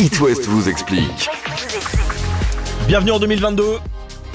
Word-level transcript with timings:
It 0.00 0.18
West 0.18 0.46
vous 0.46 0.66
explique. 0.66 1.28
Bienvenue 2.88 3.10
en 3.10 3.18
2022. 3.18 3.62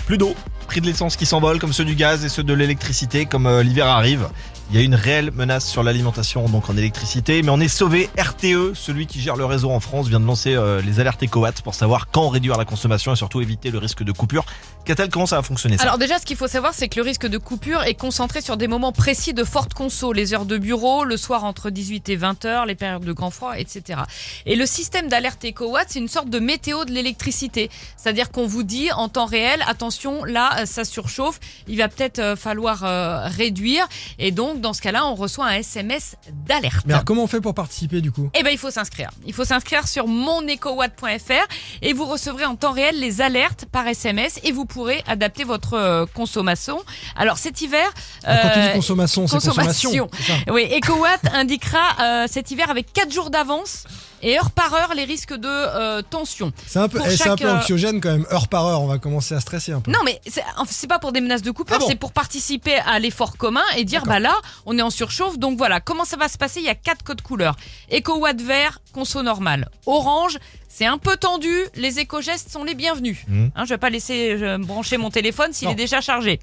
Plus 0.05 0.19
d'eau, 0.19 0.35
prix 0.67 0.79
de 0.79 0.85
l'essence 0.85 1.15
qui 1.15 1.25
s'envole 1.25 1.57
comme 1.57 1.73
ceux 1.73 1.85
du 1.85 1.95
gaz 1.95 2.23
et 2.23 2.29
ceux 2.29 2.43
de 2.43 2.53
l'électricité 2.53 3.25
comme 3.25 3.47
euh, 3.47 3.63
l'hiver 3.63 3.87
arrive. 3.87 4.29
Il 4.71 4.75
y 4.75 4.79
a 4.79 4.83
une 4.83 4.95
réelle 4.95 5.31
menace 5.31 5.69
sur 5.69 5.83
l'alimentation 5.83 6.49
donc 6.49 6.69
en 6.69 6.75
électricité, 6.75 7.43
mais 7.43 7.49
on 7.49 7.59
est 7.59 7.67
sauvé. 7.67 8.09
RTE, 8.17 8.73
celui 8.73 9.05
qui 9.05 9.21
gère 9.21 9.35
le 9.35 9.45
réseau 9.45 9.69
en 9.69 9.79
France, 9.79 10.07
vient 10.07 10.19
de 10.19 10.25
lancer 10.25 10.55
euh, 10.55 10.81
les 10.81 10.99
alertes 10.99 11.21
EcoWatt 11.21 11.61
pour 11.61 11.75
savoir 11.75 12.07
quand 12.09 12.29
réduire 12.29 12.57
la 12.57 12.65
consommation 12.65 13.13
et 13.13 13.15
surtout 13.15 13.41
éviter 13.41 13.69
le 13.69 13.77
risque 13.77 14.03
de 14.03 14.11
coupure. 14.11 14.43
Qu'a-t-elle 14.83 15.09
comment 15.09 15.27
ça 15.27 15.35
va 15.35 15.43
fonctionner 15.43 15.77
ça 15.77 15.83
Alors 15.83 15.97
déjà, 15.97 16.17
ce 16.17 16.25
qu'il 16.25 16.35
faut 16.35 16.47
savoir, 16.47 16.73
c'est 16.73 16.89
que 16.89 16.97
le 16.97 17.03
risque 17.03 17.27
de 17.27 17.37
coupure 17.37 17.83
est 17.83 17.93
concentré 17.93 18.41
sur 18.41 18.57
des 18.57 18.67
moments 18.67 18.91
précis 18.91 19.33
de 19.33 19.43
forte 19.43 19.73
conso, 19.73 20.13
les 20.13 20.33
heures 20.33 20.45
de 20.45 20.57
bureau, 20.57 21.03
le 21.03 21.17
soir 21.17 21.43
entre 21.43 21.69
18 21.69 22.09
et 22.09 22.15
20 22.15 22.45
heures, 22.45 22.65
les 22.65 22.75
périodes 22.75 23.05
de 23.05 23.13
grand 23.13 23.31
froid, 23.31 23.53
etc. 23.57 24.01
Et 24.47 24.55
le 24.55 24.65
système 24.65 25.09
d'alerte 25.09 25.45
EcoWatt, 25.45 25.87
c'est 25.89 25.99
une 25.99 26.07
sorte 26.07 26.29
de 26.29 26.39
météo 26.39 26.85
de 26.85 26.91
l'électricité. 26.91 27.69
C'est-à-dire 27.97 28.31
qu'on 28.31 28.47
vous 28.47 28.63
dit 28.63 28.91
en 28.91 29.09
temps 29.09 29.25
réel, 29.25 29.63
attention, 29.67 30.23
là, 30.23 30.65
ça 30.65 30.83
surchauffe, 30.83 31.39
il 31.67 31.77
va 31.77 31.87
peut-être 31.87 32.19
euh, 32.19 32.35
falloir 32.35 32.83
euh, 32.83 33.27
réduire. 33.27 33.87
Et 34.19 34.31
donc, 34.31 34.54
dans 34.61 34.73
ce 34.73 34.81
cas-là, 34.81 35.05
on 35.05 35.15
reçoit 35.15 35.45
un 35.47 35.55
SMS 35.55 36.15
d'alerte. 36.47 36.85
Mais 36.85 36.93
alors 36.93 37.05
comment 37.05 37.23
on 37.23 37.27
fait 37.27 37.41
pour 37.41 37.53
participer 37.53 38.01
du 38.01 38.11
coup? 38.11 38.29
Eh 38.33 38.43
ben, 38.43 38.49
il 38.51 38.57
faut 38.57 38.71
s'inscrire. 38.71 39.09
Il 39.25 39.33
faut 39.33 39.45
s'inscrire 39.45 39.87
sur 39.87 40.07
monecowatt.fr 40.07 41.47
et 41.81 41.93
vous 41.93 42.05
recevrez 42.05 42.45
en 42.45 42.55
temps 42.55 42.71
réel 42.71 42.99
les 42.99 43.21
alertes 43.21 43.65
par 43.71 43.87
SMS 43.87 44.39
et 44.43 44.51
vous 44.51 44.65
pourrez 44.65 45.03
adapter 45.07 45.43
votre 45.43 45.73
euh, 45.73 46.05
consommation. 46.13 46.79
Alors 47.15 47.37
cet 47.37 47.61
hiver, 47.61 47.87
Alors, 48.23 48.41
Quand 48.43 48.49
tu 48.49 48.59
dis 48.59 48.67
euh, 48.67 48.73
consommation, 48.73 49.27
c'est 49.27 49.35
consommation. 49.35 49.91
consommation. 50.07 50.53
oui, 50.53 50.67
EcoWatt 50.77 51.21
indiquera 51.33 51.79
euh, 52.01 52.27
cet 52.29 52.51
hiver 52.51 52.69
avec 52.69 52.91
4 52.93 53.11
jours 53.11 53.29
d'avance 53.29 53.83
et 54.21 54.37
heure 54.37 54.51
par 54.51 54.73
heure 54.73 54.93
les 54.95 55.03
risques 55.03 55.33
de 55.33 55.47
euh, 55.47 56.01
tension. 56.01 56.51
C'est 56.67 56.79
un 56.79 56.87
peu, 56.87 56.99
eh, 56.99 57.27
un 57.27 57.35
peu 57.35 57.45
euh, 57.45 57.57
anxiogène 57.57 58.01
quand 58.01 58.11
même, 58.11 58.25
heure 58.31 58.47
par 58.47 58.65
heure. 58.65 58.81
On 58.81 58.87
va 58.87 58.97
commencer 58.97 59.35
à 59.35 59.39
stresser 59.39 59.71
un 59.71 59.81
peu. 59.81 59.91
Non, 59.91 59.99
mais 60.05 60.21
c'est 60.25 60.87
pas 60.87 60.99
pour 60.99 61.11
des 61.11 61.21
menaces 61.21 61.41
de 61.41 61.51
coupure, 61.51 61.75
Ah 61.77 61.79
bon 61.79 61.87
c'est 61.87 61.95
pour 61.95 62.11
participer 62.11 62.75
à 62.75 62.99
l'effort 62.99 63.37
commun 63.37 63.63
et 63.77 63.83
dire 63.83 64.03
bah 64.05 64.19
là, 64.19 64.35
on 64.65 64.77
est 64.77 64.81
en 64.81 64.89
surchauffe. 64.89 65.37
Donc 65.37 65.57
voilà, 65.57 65.79
comment 65.79 66.05
ça 66.05 66.17
va 66.17 66.27
se 66.27 66.37
passer? 66.37 66.59
Il 66.59 66.65
y 66.65 66.69
a 66.69 66.75
quatre 66.75 67.03
codes 67.03 67.21
couleurs. 67.21 67.55
EcoWatt 67.91 68.41
vert, 68.41 68.79
conso 68.93 69.23
normal. 69.23 69.69
Orange, 69.85 70.37
c'est 70.67 70.85
un 70.85 70.97
peu 70.97 71.15
tendu. 71.15 71.53
Les 71.75 71.99
éco-gestes 71.99 72.51
sont 72.51 72.63
les 72.63 72.75
bienvenus. 72.75 73.19
Mhm. 73.27 73.51
Hein, 73.55 73.63
je 73.65 73.69
vais 73.69 73.77
pas 73.77 73.89
laisser 73.89 74.57
brancher 74.59 74.97
mon 74.97 75.09
téléphone 75.09 75.53
s'il 75.53 75.69
est 75.69 75.75
déjà 75.75 76.01
chargé. 76.01 76.39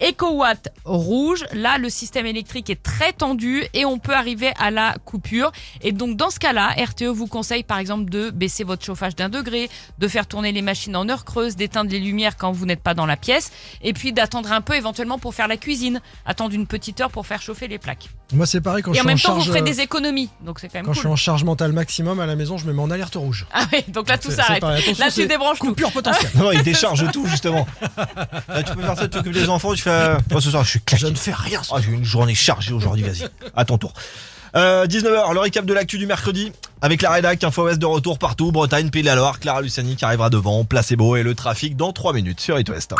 EcoWatt 0.00 0.68
rouge, 0.84 1.44
là 1.52 1.78
le 1.78 1.88
système 1.88 2.26
électrique 2.26 2.70
est 2.70 2.82
très 2.82 3.12
tendu 3.12 3.64
et 3.74 3.84
on 3.84 3.98
peut 3.98 4.14
arriver 4.14 4.52
à 4.58 4.70
la 4.70 4.96
coupure. 5.04 5.52
Et 5.82 5.92
donc 5.92 6.16
dans 6.16 6.30
ce 6.30 6.38
cas-là, 6.38 6.74
RTE 6.76 7.07
vous 7.08 7.26
conseille 7.26 7.62
par 7.62 7.78
exemple 7.78 8.10
de 8.10 8.30
baisser 8.30 8.64
votre 8.64 8.84
chauffage 8.84 9.14
d'un 9.16 9.28
degré, 9.28 9.68
de 9.98 10.08
faire 10.08 10.26
tourner 10.26 10.52
les 10.52 10.62
machines 10.62 10.94
en 10.96 11.08
heure 11.08 11.24
creuse, 11.24 11.56
d'éteindre 11.56 11.90
les 11.90 11.98
lumières 12.00 12.36
quand 12.36 12.52
vous 12.52 12.66
n'êtes 12.66 12.82
pas 12.82 12.94
dans 12.94 13.06
la 13.06 13.16
pièce, 13.16 13.50
et 13.82 13.92
puis 13.92 14.12
d'attendre 14.12 14.52
un 14.52 14.60
peu 14.60 14.74
éventuellement 14.74 15.18
pour 15.18 15.34
faire 15.34 15.48
la 15.48 15.56
cuisine, 15.56 16.00
attendre 16.26 16.54
une 16.54 16.66
petite 16.66 17.00
heure 17.00 17.10
pour 17.10 17.26
faire 17.26 17.42
chauffer 17.42 17.68
les 17.68 17.78
plaques. 17.78 18.08
Moi 18.32 18.44
c'est 18.46 18.60
pareil 18.60 18.82
quand 18.82 18.92
et 18.92 18.96
je 18.96 19.00
en 19.00 19.02
suis 19.02 19.06
en 19.06 19.08
même 19.08 19.18
temps 19.18 19.32
vous 19.34 19.38
charge. 19.40 19.48
ferez 19.48 19.60
euh, 19.60 19.64
des 19.74 19.80
économies, 19.80 20.28
donc 20.44 20.60
c'est 20.60 20.68
quand 20.68 20.78
même 20.78 20.86
Quand 20.86 20.92
je 20.92 20.98
suis 20.98 21.08
en 21.08 21.16
charge 21.16 21.44
mentale 21.44 21.72
maximum 21.72 22.20
à 22.20 22.26
la 22.26 22.36
maison, 22.36 22.58
je 22.58 22.66
me 22.66 22.72
mets 22.72 22.82
en 22.82 22.90
alerte 22.90 23.14
rouge. 23.14 23.46
Ah 23.52 23.64
oui, 23.72 23.84
donc 23.88 24.08
là 24.08 24.18
tout 24.18 24.30
s'arrête. 24.30 24.62
Là 24.62 25.10
tu 25.10 25.26
débranches 25.26 25.58
tout. 25.58 25.68
Coupure 25.68 25.92
potentielle. 25.92 26.30
Non, 26.34 26.52
il 26.52 26.62
décharge 26.62 27.10
tout 27.12 27.26
justement. 27.26 27.66
Là, 28.48 28.62
tu 28.62 28.74
peux 28.74 28.82
faire 28.82 28.96
ça, 28.96 29.02
tu 29.04 29.10
t'occupes 29.10 29.32
des 29.32 29.48
enfants, 29.48 29.72
tu 29.74 29.82
fais. 29.82 29.90
euh, 29.90 30.16
Moi, 30.30 30.40
ce 30.40 30.50
soir, 30.50 30.62
je 30.64 30.70
suis 30.70 30.80
claqué. 30.80 31.06
Je 31.06 31.10
ne 31.10 31.16
fais 31.16 31.32
rien. 31.32 31.60
Ah, 31.72 31.76
j'ai 31.80 31.90
eu 31.90 31.94
une 31.94 32.04
journée 32.04 32.34
chargée 32.34 32.72
aujourd'hui, 32.72 33.02
vas-y. 33.04 33.28
À 33.56 33.64
ton 33.64 33.78
tour. 33.78 33.92
Euh, 34.56 34.86
19h, 34.86 35.32
le 35.34 35.40
récap 35.40 35.64
de 35.66 35.74
l'actu 35.74 35.98
du 35.98 36.06
mercredi. 36.06 36.52
Avec 36.80 37.02
la 37.02 37.10
rédac, 37.10 37.42
Info 37.42 37.64
West 37.64 37.80
de 37.80 37.86
retour 37.86 38.18
partout. 38.18 38.52
Bretagne, 38.52 38.90
Pays 38.90 39.02
de 39.02 39.06
la 39.06 39.16
Loire, 39.16 39.40
Clara 39.40 39.62
Luciani 39.62 39.96
qui 39.96 40.04
arrivera 40.04 40.30
devant, 40.30 40.64
placebo 40.64 41.16
et 41.16 41.24
le 41.24 41.34
trafic 41.34 41.76
dans 41.76 41.92
3 41.92 42.12
minutes 42.12 42.40
sur 42.40 42.58
It 42.58 42.68
West. 42.68 42.94